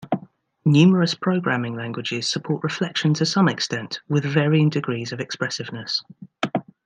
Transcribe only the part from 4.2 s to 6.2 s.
varying degrees of expressiveness.